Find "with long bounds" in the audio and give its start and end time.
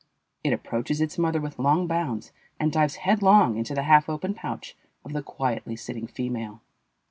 1.39-2.31